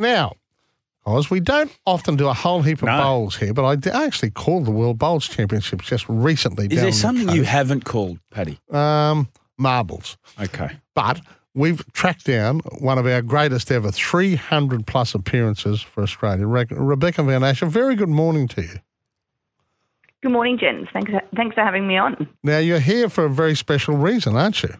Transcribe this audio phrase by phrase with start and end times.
[0.00, 0.32] Now,
[1.06, 2.98] Oz, we don't often do a whole heap of No.
[2.98, 6.64] bowls here, but I d- actually called the World Bowls Championships just recently.
[6.66, 8.58] Is down there the something you haven't called, Paddy?
[8.70, 9.28] Um,
[9.58, 10.16] marbles.
[10.40, 10.70] Okay.
[10.94, 11.20] But
[11.54, 16.46] we've tracked down one of our greatest ever 300 plus appearances for Australia.
[16.46, 18.78] Re- Rebecca Van Asch, very good morning to you.
[20.22, 20.90] Good morning, gents.
[20.92, 22.28] Thanks, thanks for having me on.
[22.42, 24.74] Now, you're here for a very special reason, aren't you?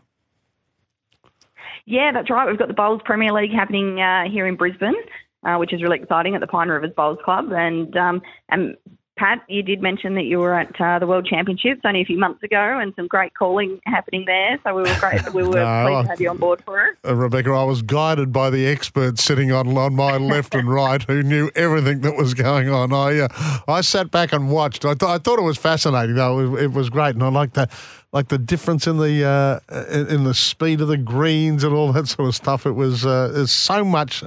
[1.91, 2.47] Yeah, that's right.
[2.47, 4.95] We've got the Bowls Premier League happening uh, here in Brisbane,
[5.43, 7.51] uh, which is really exciting at the Pine Rivers Bowls Club.
[7.51, 8.77] And um, and
[9.21, 12.17] Pat, you did mention that you were at uh, the World Championships only a few
[12.19, 14.59] months ago, and some great calling happening there.
[14.65, 15.35] So we were great.
[15.35, 16.97] We were No, pleased to have you on board for it.
[17.07, 21.03] Uh, Rebecca, I was guided by the experts sitting on, on my left and right
[21.03, 22.95] who knew everything that was going on.
[22.95, 23.29] I uh,
[23.69, 24.87] I sat back and watched.
[24.87, 26.39] I, th- I thought it was fascinating, though.
[26.41, 27.69] It, was- it was great, and I liked the
[28.15, 31.93] like the difference in the uh, in, in the speed of the greens and all
[31.93, 32.65] that sort of stuff.
[32.65, 34.25] It was uh, there's so much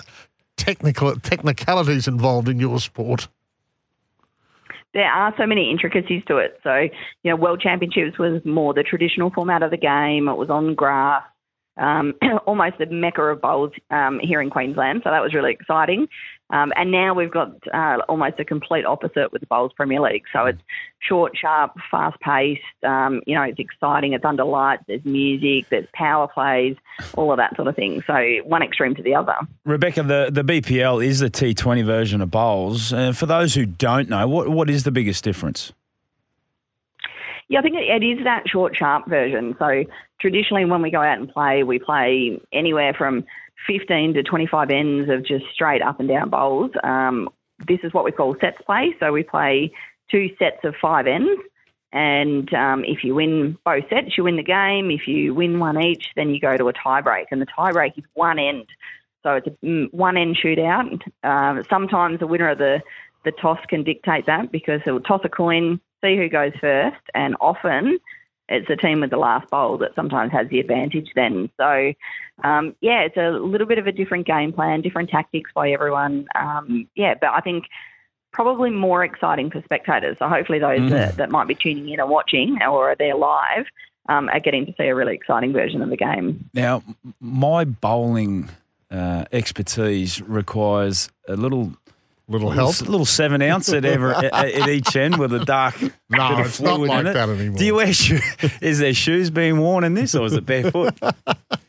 [0.56, 3.28] technical technicalities involved in your sport.
[4.94, 6.59] There are so many intricacies to it.
[6.63, 6.88] So,
[7.23, 10.27] you know, World Championships was more the traditional format of the game.
[10.27, 11.23] It was on grass,
[11.77, 12.13] um,
[12.45, 15.02] almost the mecca of bowls um, here in Queensland.
[15.03, 16.08] So that was really exciting.
[16.54, 20.26] Um, and now we've got uh, almost a complete opposite with the Bowls Premier League.
[20.32, 20.62] So it's
[21.00, 22.62] short, sharp, fast paced.
[22.84, 24.14] Um, you know, it's exciting.
[24.14, 24.84] It's under lights.
[24.88, 25.68] There's music.
[25.70, 26.78] There's power plays.
[27.16, 28.04] All of that sort of thing.
[28.06, 29.36] So one extreme to the other.
[29.66, 32.94] Rebecca, the, the BPL is the T20 version of bowls.
[32.94, 35.73] Uh, for those who don't know, what what is the biggest difference?
[37.50, 39.56] Yeah, I think it, it is that short, sharp version.
[39.58, 39.86] So
[40.22, 43.26] traditionally, when we go out and play, we play anywhere from
[43.67, 46.72] 15 to 25 ends of just straight up and down bowls.
[46.83, 47.30] Um,
[47.67, 48.95] this is what we call sets play.
[49.00, 49.72] So we play
[50.11, 51.42] two sets of five ends.
[51.92, 54.89] And um, if you win both sets, you win the game.
[54.89, 57.28] If you win one each, then you go to a tie break.
[57.31, 58.67] And the tie break is one end.
[59.22, 61.02] So it's a mm, one end shootout.
[61.23, 62.81] Uh, sometimes the winner of the,
[63.23, 67.02] the toss can dictate that because it will toss a coin, see who goes first,
[67.14, 68.00] and often
[68.54, 71.50] it's the team with the last bowl that sometimes has the advantage then.
[71.58, 71.94] So,
[72.44, 76.27] um, yeah, it's a little bit of a different game plan, different tactics by everyone.
[76.39, 77.66] Um, yeah, but I think
[78.32, 80.17] probably more exciting for spectators.
[80.20, 83.66] So hopefully those that, that might be tuning in and watching or are there live
[84.10, 86.50] um, are getting to see a really exciting version of the game.
[86.54, 86.83] Now,
[87.20, 88.50] my bowling
[88.92, 91.73] uh, expertise requires a little
[92.30, 92.80] Little help.
[92.80, 95.80] little, little seven ounce at, every, at, at each end with a dark
[96.10, 97.58] No, bit of it's not like that anymore.
[97.58, 98.23] Do you wear shoes?
[98.61, 100.98] Is there shoes being worn in this, or is it barefoot?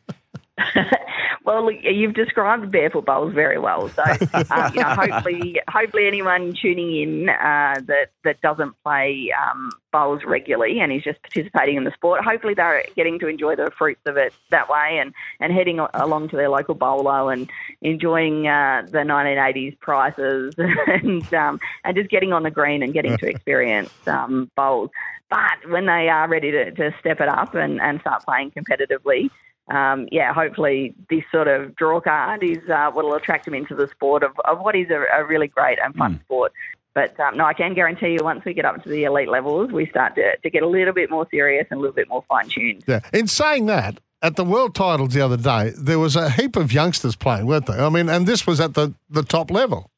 [1.45, 3.91] Well, look, you've described barefoot bowls very well.
[3.91, 4.03] So,
[4.51, 10.23] um, you know, hopefully, hopefully, anyone tuning in uh, that that doesn't play um, bowls
[10.25, 14.01] regularly and is just participating in the sport, hopefully they're getting to enjoy the fruits
[14.07, 17.51] of it that way, and and heading along to their local bowler and
[17.83, 23.19] enjoying uh, the 1980s prices and um, and just getting on the green and getting
[23.19, 24.89] to experience um, bowls.
[25.29, 29.31] But when they are ready to, to step it up and, and start playing competitively,
[29.69, 33.75] um, yeah, hopefully this sort of draw card is uh, what will attract them into
[33.75, 36.53] the sport of, of what is a, a really great and fun sport.
[36.95, 39.73] But um, no, I can guarantee you once we get up to the elite levels,
[39.73, 42.25] we start to, to get a little bit more serious and a little bit more
[42.29, 42.85] fine tuned.
[42.87, 43.01] Yeah.
[43.13, 46.73] In saying that, at the world titles the other day, there was a heap of
[46.73, 47.85] youngsters playing, weren't there?
[47.85, 49.91] I mean, and this was at the, the top level.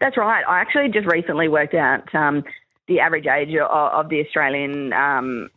[0.00, 0.44] That's right.
[0.46, 2.44] I actually just recently worked out um,
[2.86, 5.50] the average age of, of the Australian um,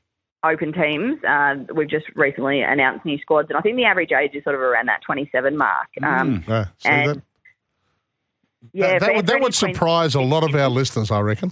[0.44, 1.22] Open teams.
[1.24, 4.56] Uh, we've just recently announced new squads, and I think the average age is sort
[4.56, 5.88] of around that 27 mark.
[6.02, 7.22] Um, Yeah, see and that,
[8.74, 11.52] yeah, that, that would, that would surprise a lot of our listeners, I reckon.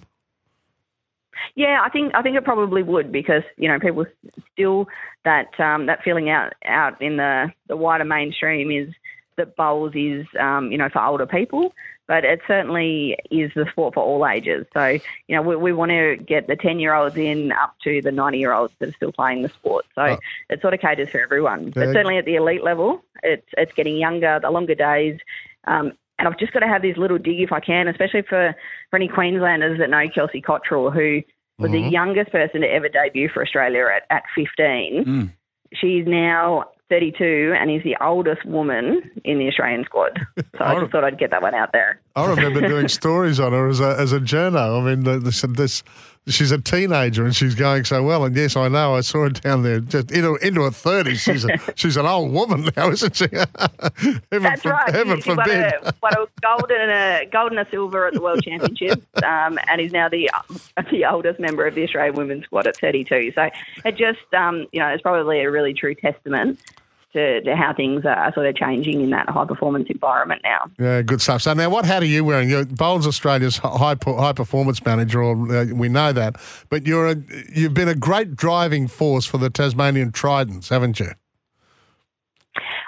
[1.56, 4.06] Yeah, I think I think it probably would because you know people
[4.54, 4.88] still
[5.26, 8.94] that um, that feeling out out in the the wider mainstream is
[9.38, 11.74] that bowls is um, you know for older people,
[12.08, 14.66] but it certainly is the sport for all ages.
[14.74, 18.02] So you know we, we want to get the ten year olds in up to
[18.02, 19.86] the ninety year olds that are still playing the sport.
[19.96, 20.18] So Oh.
[20.50, 21.72] it sort of caters for everyone.
[21.72, 25.20] But certainly at the elite level, it's it's getting younger, the longer days.
[25.66, 28.56] Um, and I've just got to have this little dig if I can, especially for,
[28.90, 31.22] for any Queenslanders that know Kelsey Cottrell, who
[31.60, 35.06] was the youngest person to ever debut for Australia at, at 15.
[35.06, 35.32] Mm.
[35.74, 40.20] She's now 32 and is the oldest woman in the Australian squad.
[40.38, 42.00] So I just thought I'd get that one out there.
[42.16, 44.82] I remember doing stories on her as a, as a journo.
[44.82, 45.84] I mean, said this.
[46.28, 48.26] She's a teenager and she's going so well.
[48.26, 48.96] And yes, I know.
[48.96, 51.22] I saw her down there, just into into her thirties.
[51.22, 53.28] She's a, she's an old woman now, isn't she?
[53.32, 54.94] heaven That's for- right.
[54.94, 58.14] Heaven She, she won, a, won a gold and a gold and a silver at
[58.14, 60.30] the World Championships, um, and is now the
[60.92, 63.32] the oldest member of the Australian women's squad at 32.
[63.34, 63.50] So
[63.86, 66.60] it just, um, you know, it's probably a really true testament
[67.14, 70.70] to, to how things are sort of changing in that high performance environment now.
[70.80, 71.42] Yeah, good stuff.
[71.42, 72.50] So now, what hat are you wearing?
[72.50, 76.36] You're Bowls Australia's high high performance manager, or uh, we know that,
[76.70, 77.16] but you're a
[77.54, 81.12] you've been a great driving force for the Tasmanian Tridents, haven't you?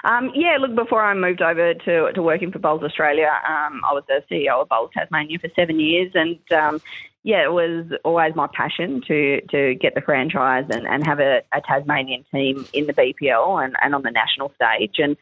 [0.04, 3.92] Um, yeah, look, before I moved over to, to working for Bowls Australia, um, I
[3.92, 6.12] was the CEO of Bowls Tasmania for seven years.
[6.14, 6.80] And um,
[7.22, 11.42] yeah, it was always my passion to, to get the franchise and, and have a,
[11.52, 14.96] a Tasmanian team in the BPL and, and on the national stage.
[14.98, 15.16] And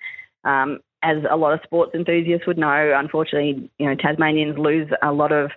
[0.44, 5.12] um, as a lot of sports enthusiasts would know, unfortunately, you know, Tasmanians lose a
[5.12, 5.50] lot of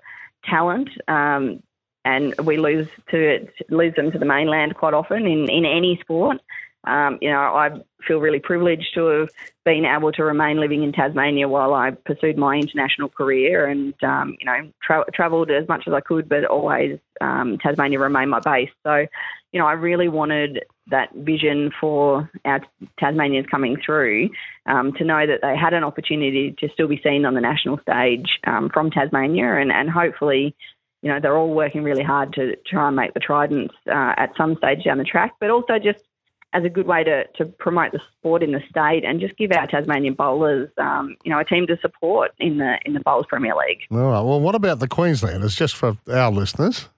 [0.43, 0.89] talent.
[1.07, 1.61] Um,
[2.03, 6.37] and we lose to lose them to the mainland quite often in, in any sport.
[6.83, 7.69] Um, you know, I
[8.07, 9.29] feel really privileged to have
[9.65, 14.35] been able to remain living in Tasmania while I pursued my international career and, um,
[14.39, 18.39] you know, tra- travelled as much as I could, but always um, Tasmania remained my
[18.39, 18.71] base.
[18.83, 19.05] So,
[19.51, 22.61] you know, I really wanted that vision for our
[22.99, 24.29] Tasmanians coming through
[24.65, 27.79] um, to know that they had an opportunity to still be seen on the national
[27.79, 30.55] stage um, from Tasmania and, and hopefully
[31.01, 34.35] you know, they're all working really hard to try and make the Tridents uh, at
[34.37, 36.03] some stage down the track, but also just
[36.53, 39.51] as a good way to, to promote the sport in the state and just give
[39.51, 43.25] our Tasmanian bowlers, um, you know, a team to support in the in the Bowls
[43.27, 43.79] Premier League.
[43.91, 44.21] All right.
[44.21, 45.55] Well, what about the Queenslanders?
[45.55, 46.89] Just for our listeners,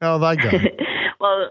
[0.00, 0.68] how are they going?
[1.20, 1.50] well,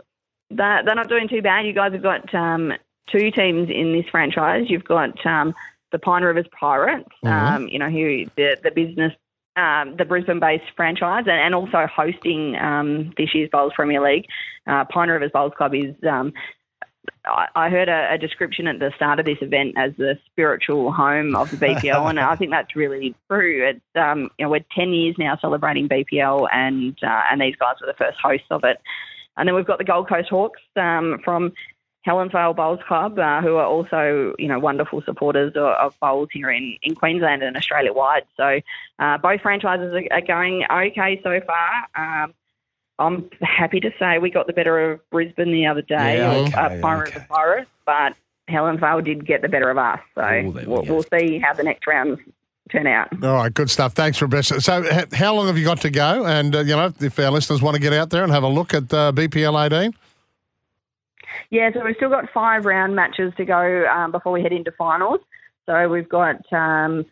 [0.50, 1.66] they're, they're not doing too bad.
[1.66, 2.74] You guys have got um,
[3.12, 4.66] two teams in this franchise.
[4.70, 5.54] You've got um,
[5.92, 7.56] the Pine Rivers Pirates, mm-hmm.
[7.56, 9.14] Um, you know, who the the business
[9.56, 14.26] um, the Brisbane-based franchise and, and also hosting um, this year's Bowls Premier League.
[14.66, 16.34] Uh, Pine Rivers Bowls Club is um,
[17.56, 21.36] I heard a, a, description at the start of this event as the spiritual home
[21.36, 23.68] of the BPL, and I think that's really true.
[23.70, 27.76] It's um, you know we're ten years now celebrating BPL, and uh, and these guys
[27.82, 28.80] were the first hosts of it.
[29.38, 31.54] And then we've got the Gold Coast Hawks um, from
[32.08, 36.50] Helensvale Bowls Club, uh, who are also you know wonderful supporters of, of, bowls here
[36.50, 38.24] in, in Queensland and Australia wide.
[38.38, 38.60] So
[39.00, 42.24] uh, both franchises are, are, going okay so far.
[42.24, 42.34] Um,
[43.00, 46.54] I'm happy to say we got the better of Brisbane the other day, yeah, okay,
[46.54, 47.26] uh, Pirates okay.
[47.30, 48.14] Pirates, but
[48.50, 50.00] Helensvale did get the better of us.
[50.16, 52.20] So Ooh, we'll, we will see how the next round
[52.70, 53.12] turn out.
[53.24, 53.94] All right, good stuff.
[53.94, 54.62] Thanks, Rebecca.
[54.62, 56.26] So, how long have you got to go?
[56.26, 58.50] And uh, you know, if our listeners want to get out there and have a
[58.50, 59.94] look at uh, BPL 18.
[61.52, 64.72] Yeah, so we've still got five round matches to go um, before we head into
[64.72, 65.20] finals.
[65.66, 67.06] So we've got um,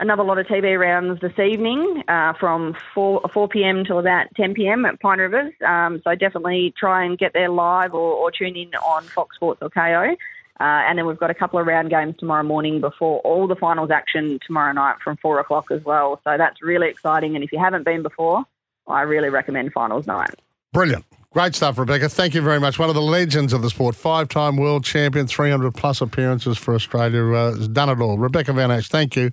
[0.00, 3.84] another lot of TV rounds this evening uh, from 4, 4 p.m.
[3.84, 4.84] till about 10 p.m.
[4.86, 5.52] at Pine Rivers.
[5.64, 9.60] Um, so definitely try and get there live or, or tune in on Fox Sports
[9.62, 10.16] or Kayo.
[10.58, 13.56] Uh, and then we've got a couple of round games tomorrow morning before all the
[13.56, 16.20] finals action tomorrow night from 4 o'clock as well.
[16.24, 17.34] So that's really exciting.
[17.34, 18.44] And if you haven't been before,
[18.86, 20.34] I really recommend finals night.
[20.72, 21.04] Brilliant.
[21.32, 22.08] Great stuff, Rebecca.
[22.08, 22.78] Thank you very much.
[22.78, 26.74] One of the legends of the sport, five time world champion, 300 plus appearances for
[26.74, 28.18] Australia, uh, has done it all.
[28.18, 29.30] Rebecca Van Asch, thank you.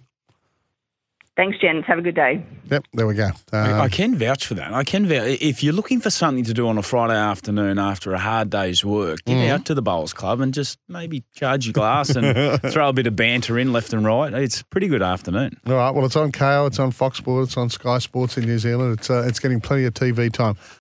[1.38, 1.86] Thanks, Jens.
[1.86, 2.44] Have a good day.
[2.72, 3.28] Yep, there we go.
[3.54, 4.74] Um, I can vouch for that.
[4.74, 5.38] I can vouch.
[5.40, 8.84] If you're looking for something to do on a Friday afternoon after a hard day's
[8.84, 9.48] work, get mm.
[9.48, 13.06] out to the Bowls Club and just maybe charge your glass and throw a bit
[13.06, 14.34] of banter in left and right.
[14.34, 15.60] It's a pretty good afternoon.
[15.68, 15.92] All right.
[15.92, 18.98] Well, it's on Kayo, it's on Fox Sports, it's on Sky Sports in New Zealand.
[18.98, 20.58] It's uh, it's getting plenty of TV time.